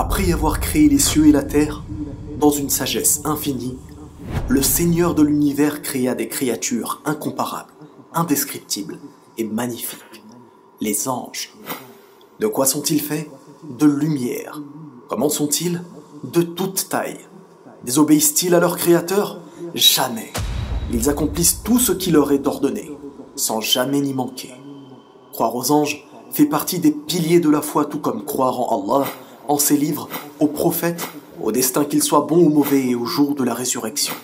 Après 0.00 0.30
avoir 0.30 0.60
créé 0.60 0.88
les 0.88 1.00
cieux 1.00 1.26
et 1.26 1.32
la 1.32 1.42
terre, 1.42 1.82
dans 2.38 2.52
une 2.52 2.70
sagesse 2.70 3.20
infinie, 3.24 3.76
le 4.46 4.62
Seigneur 4.62 5.16
de 5.16 5.24
l'univers 5.24 5.82
créa 5.82 6.14
des 6.14 6.28
créatures 6.28 7.02
incomparables, 7.04 7.72
indescriptibles 8.14 9.00
et 9.38 9.42
magnifiques, 9.42 10.22
les 10.80 11.08
anges. 11.08 11.52
De 12.38 12.46
quoi 12.46 12.64
sont-ils 12.64 13.00
faits? 13.00 13.28
De 13.76 13.86
lumière. 13.86 14.62
Comment 15.08 15.28
sont-ils? 15.28 15.82
De 16.22 16.42
toute 16.42 16.88
taille. 16.88 17.18
Désobéissent-ils 17.84 18.54
à 18.54 18.60
leur 18.60 18.76
Créateur? 18.76 19.40
Jamais. 19.74 20.32
Ils 20.92 21.10
accomplissent 21.10 21.64
tout 21.64 21.80
ce 21.80 21.90
qui 21.90 22.12
leur 22.12 22.30
est 22.30 22.46
ordonné, 22.46 22.96
sans 23.34 23.60
jamais 23.60 24.00
n'y 24.00 24.14
manquer. 24.14 24.54
Croire 25.32 25.56
aux 25.56 25.72
anges 25.72 26.08
fait 26.30 26.46
partie 26.46 26.78
des 26.78 26.92
piliers 26.92 27.40
de 27.40 27.50
la 27.50 27.62
foi, 27.62 27.84
tout 27.84 27.98
comme 27.98 28.24
croire 28.24 28.60
en 28.60 28.94
Allah, 28.94 29.08
en 29.48 29.58
ses 29.58 29.76
livres, 29.76 30.08
aux 30.40 30.46
prophètes, 30.46 31.08
au 31.42 31.52
destin 31.52 31.84
qu'ils 31.84 32.02
soient 32.02 32.26
bons 32.28 32.44
ou 32.44 32.50
mauvais 32.50 32.86
et 32.86 32.94
au 32.94 33.06
jour 33.06 33.34
de 33.34 33.44
la 33.44 33.54
résurrection. 33.54 34.14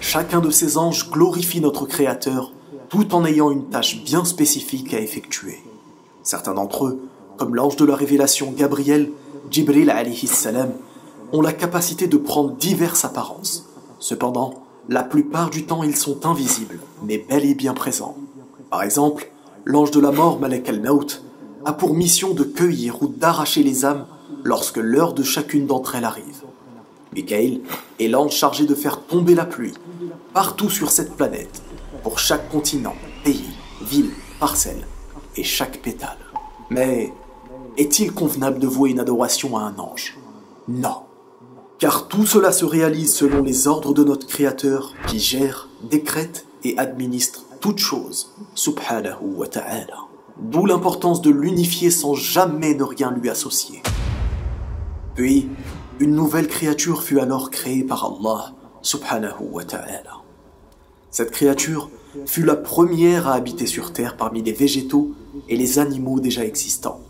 Chacun 0.00 0.40
de 0.40 0.50
ces 0.50 0.78
anges 0.78 1.10
glorifie 1.10 1.60
notre 1.60 1.86
Créateur 1.86 2.52
tout 2.88 3.14
en 3.14 3.24
ayant 3.24 3.50
une 3.50 3.64
tâche 3.64 4.04
bien 4.04 4.24
spécifique 4.24 4.94
à 4.94 5.00
effectuer. 5.00 5.58
Certains 6.22 6.54
d'entre 6.54 6.86
eux, 6.86 7.00
comme 7.36 7.54
l'ange 7.54 7.76
de 7.76 7.84
la 7.84 7.96
révélation 7.96 8.52
Gabriel, 8.56 9.10
Jibril 9.50 9.90
alayhi 9.90 10.26
salam, 10.26 10.72
ont 11.32 11.40
la 11.40 11.52
capacité 11.52 12.06
de 12.06 12.16
prendre 12.16 12.52
diverses 12.52 13.04
apparences. 13.04 13.68
Cependant, 13.98 14.62
la 14.88 15.02
plupart 15.02 15.50
du 15.50 15.66
temps 15.66 15.82
ils 15.82 15.96
sont 15.96 16.26
invisibles, 16.26 16.78
mais 17.02 17.18
bel 17.18 17.44
et 17.44 17.54
bien 17.54 17.74
présents. 17.74 18.16
Par 18.70 18.82
exemple, 18.82 19.32
l'ange 19.64 19.90
de 19.90 20.00
la 20.00 20.12
mort, 20.12 20.38
Malek 20.38 20.68
al-Maut, 20.68 21.22
a 21.64 21.72
pour 21.72 21.94
mission 21.94 22.34
de 22.34 22.44
cueillir 22.44 23.02
ou 23.02 23.08
d'arracher 23.08 23.62
les 23.62 23.84
âmes 23.84 24.06
lorsque 24.42 24.76
l'heure 24.76 25.14
de 25.14 25.22
chacune 25.22 25.66
d'entre 25.66 25.94
elles 25.94 26.04
arrive. 26.04 26.42
Michael 27.14 27.60
est 28.00 28.08
l'ange 28.08 28.32
chargé 28.32 28.66
de 28.66 28.74
faire 28.74 29.00
tomber 29.00 29.34
la 29.34 29.44
pluie 29.44 29.74
partout 30.32 30.68
sur 30.68 30.90
cette 30.90 31.14
planète, 31.16 31.62
pour 32.02 32.18
chaque 32.18 32.50
continent, 32.50 32.96
pays, 33.22 33.54
ville, 33.82 34.10
parcelle 34.40 34.84
et 35.36 35.44
chaque 35.44 35.80
pétale. 35.80 36.18
Mais 36.70 37.12
est-il 37.76 38.12
convenable 38.12 38.58
de 38.58 38.66
vouer 38.66 38.90
une 38.90 39.00
adoration 39.00 39.56
à 39.56 39.62
un 39.62 39.78
ange? 39.78 40.18
Non. 40.66 41.02
Car 41.78 42.08
tout 42.08 42.26
cela 42.26 42.50
se 42.52 42.64
réalise 42.64 43.14
selon 43.14 43.42
les 43.42 43.68
ordres 43.68 43.94
de 43.94 44.02
notre 44.04 44.26
Créateur 44.26 44.92
qui 45.06 45.20
gère, 45.20 45.68
décrète 45.88 46.46
et 46.64 46.76
administre 46.78 47.44
toutes 47.60 47.78
choses, 47.78 48.32
subhanahu 48.54 49.36
wa 49.36 49.46
ta'ala. 49.46 49.98
D'où 50.40 50.66
l'importance 50.66 51.22
de 51.22 51.30
l'unifier 51.30 51.90
sans 51.90 52.14
jamais 52.14 52.74
ne 52.74 52.82
rien 52.82 53.12
lui 53.12 53.30
associer. 53.30 53.82
Puis, 55.14 55.48
une 56.00 56.14
nouvelle 56.14 56.48
créature 56.48 57.02
fut 57.02 57.20
alors 57.20 57.50
créée 57.50 57.84
par 57.84 58.04
Allah, 58.04 58.52
subhanahu 58.82 59.44
wa 59.52 59.64
ta'ala. 59.64 60.22
Cette 61.10 61.30
créature 61.30 61.88
fut 62.26 62.42
la 62.42 62.56
première 62.56 63.28
à 63.28 63.34
habiter 63.34 63.66
sur 63.66 63.92
Terre 63.92 64.16
parmi 64.16 64.42
les 64.42 64.52
végétaux 64.52 65.12
et 65.48 65.56
les 65.56 65.78
animaux 65.78 66.18
déjà 66.18 66.44
existants. 66.44 67.00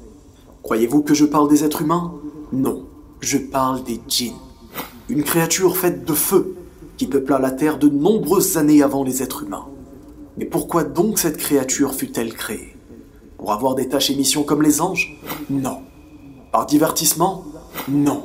Croyez-vous 0.62 1.02
que 1.02 1.14
je 1.14 1.24
parle 1.24 1.48
des 1.48 1.64
êtres 1.64 1.80
humains? 1.80 2.14
Non, 2.52 2.86
je 3.20 3.38
parle 3.38 3.82
des 3.84 4.00
djinns. 4.06 4.34
Une 5.08 5.22
créature 5.22 5.78
faite 5.78 6.04
de 6.04 6.12
feu 6.12 6.56
qui 6.98 7.06
peupla 7.06 7.38
la 7.38 7.50
Terre 7.50 7.78
de 7.78 7.88
nombreuses 7.88 8.58
années 8.58 8.82
avant 8.82 9.02
les 9.02 9.22
êtres 9.22 9.44
humains. 9.44 9.66
Mais 10.36 10.44
pourquoi 10.44 10.84
donc 10.84 11.18
cette 11.18 11.38
créature 11.38 11.94
fut-elle 11.94 12.34
créée? 12.34 12.73
Pour 13.44 13.52
avoir 13.52 13.74
des 13.74 13.90
tâches 13.90 14.08
et 14.08 14.14
missions 14.14 14.42
comme 14.42 14.62
les 14.62 14.80
anges 14.80 15.20
Non. 15.50 15.82
Par 16.50 16.64
divertissement 16.64 17.44
Non. 17.90 18.22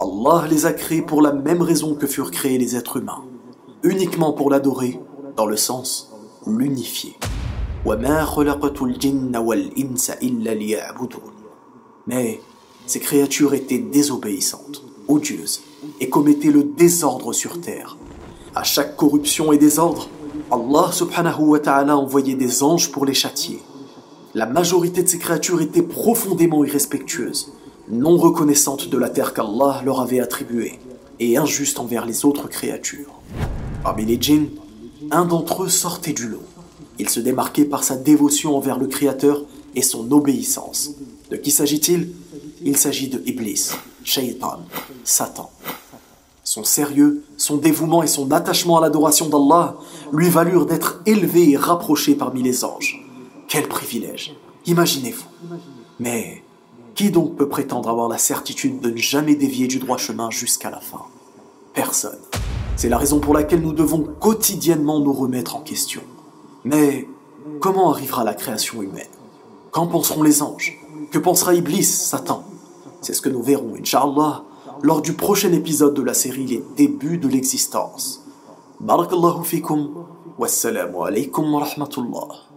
Allah 0.00 0.48
les 0.50 0.66
a 0.66 0.72
créés 0.72 1.00
pour 1.00 1.22
la 1.22 1.32
même 1.32 1.62
raison 1.62 1.94
que 1.94 2.08
furent 2.08 2.32
créés 2.32 2.58
les 2.58 2.74
êtres 2.74 2.96
humains, 2.96 3.22
uniquement 3.84 4.32
pour 4.32 4.50
l'adorer, 4.50 4.98
dans 5.36 5.46
le 5.46 5.56
sens 5.56 6.12
l'unifier. 6.44 7.14
Mais 12.08 12.40
ces 12.86 12.98
créatures 12.98 13.54
étaient 13.54 13.78
désobéissantes, 13.78 14.82
odieuses, 15.06 15.62
et 16.00 16.08
commettaient 16.08 16.50
le 16.50 16.64
désordre 16.64 17.32
sur 17.32 17.60
terre. 17.60 17.96
À 18.56 18.64
chaque 18.64 18.96
corruption 18.96 19.52
et 19.52 19.58
désordre, 19.58 20.08
Allah 20.50 20.90
subhanahu 20.90 21.42
wa 21.42 21.60
ta'ala 21.60 21.96
envoyait 21.96 22.34
des 22.34 22.64
anges 22.64 22.90
pour 22.90 23.06
les 23.06 23.14
châtier. 23.14 23.62
La 24.34 24.46
majorité 24.46 25.02
de 25.02 25.08
ces 25.08 25.18
créatures 25.18 25.60
étaient 25.60 25.82
profondément 25.82 26.64
irrespectueuses, 26.64 27.52
non 27.90 28.16
reconnaissantes 28.16 28.88
de 28.88 28.96
la 28.96 29.10
terre 29.10 29.34
qu'Allah 29.34 29.82
leur 29.84 30.00
avait 30.00 30.20
attribuée, 30.20 30.78
et 31.20 31.36
injustes 31.36 31.78
envers 31.78 32.06
les 32.06 32.24
autres 32.24 32.48
créatures. 32.48 33.20
Parmi 33.82 34.06
les 34.06 34.16
djinns, 34.18 34.48
un 35.10 35.26
d'entre 35.26 35.64
eux 35.64 35.68
sortait 35.68 36.14
du 36.14 36.28
lot. 36.28 36.42
Il 36.98 37.10
se 37.10 37.20
démarquait 37.20 37.66
par 37.66 37.84
sa 37.84 37.96
dévotion 37.96 38.56
envers 38.56 38.78
le 38.78 38.86
Créateur 38.86 39.44
et 39.74 39.82
son 39.82 40.10
obéissance. 40.12 40.92
De 41.30 41.36
qui 41.36 41.50
s'agit-il? 41.50 42.12
Il, 42.64 42.78
s'agit 42.78 43.08
de 43.08 43.22
Iblis, 43.26 43.72
Shaitan, 44.02 44.60
Satan. 45.04 45.50
Son 46.42 46.64
sérieux, 46.64 47.22
son 47.36 47.58
dévouement 47.58 48.02
et 48.02 48.06
son 48.06 48.30
attachement 48.30 48.78
à 48.78 48.80
l'adoration 48.80 49.28
d'Allah 49.28 49.76
lui 50.10 50.30
valurent 50.30 50.66
d'être 50.66 51.02
élevé 51.04 51.50
et 51.50 51.56
rapproché 51.58 52.14
parmi 52.14 52.42
les 52.42 52.64
anges. 52.64 53.01
Quel 53.52 53.68
privilège 53.68 54.34
Imaginez-vous. 54.64 55.26
Mais 56.00 56.42
qui 56.94 57.10
donc 57.10 57.36
peut 57.36 57.50
prétendre 57.50 57.90
avoir 57.90 58.08
la 58.08 58.16
certitude 58.16 58.80
de 58.80 58.88
ne 58.88 58.96
jamais 58.96 59.34
dévier 59.34 59.66
du 59.66 59.78
droit 59.78 59.98
chemin 59.98 60.30
jusqu'à 60.30 60.70
la 60.70 60.80
fin? 60.80 61.02
Personne. 61.74 62.18
C'est 62.76 62.88
la 62.88 62.96
raison 62.96 63.20
pour 63.20 63.34
laquelle 63.34 63.60
nous 63.60 63.74
devons 63.74 64.04
quotidiennement 64.04 65.00
nous 65.00 65.12
remettre 65.12 65.54
en 65.54 65.60
question. 65.60 66.00
Mais 66.64 67.06
comment 67.60 67.90
arrivera 67.92 68.24
la 68.24 68.32
création 68.32 68.80
humaine? 68.80 69.04
Qu'en 69.70 69.86
penseront 69.86 70.22
les 70.22 70.40
anges? 70.40 70.78
Que 71.10 71.18
pensera 71.18 71.52
Iblis, 71.52 71.84
Satan? 71.84 72.44
C'est 73.02 73.12
ce 73.12 73.20
que 73.20 73.28
nous 73.28 73.42
verrons, 73.42 73.74
Inch'Allah, 73.78 74.44
lors 74.80 75.02
du 75.02 75.12
prochain 75.12 75.52
épisode 75.52 75.92
de 75.92 76.00
la 76.00 76.14
série 76.14 76.46
Les 76.46 76.64
débuts 76.78 77.18
de 77.18 77.28
l'existence. 77.28 78.24
Barakallahu 78.80 79.44
fikum, 79.44 79.90
wassalamu 80.38 81.02
alaikum 81.06 81.52
wa 81.52 81.64
rahmatullah. 81.64 82.51